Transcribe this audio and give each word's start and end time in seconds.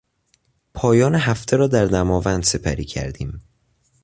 پایان 0.73 1.15
هفته 1.15 1.57
را 1.57 1.67
در 1.67 1.85
دماوند 1.85 2.43
سپری 2.43 2.85
کردیم. 2.85 3.41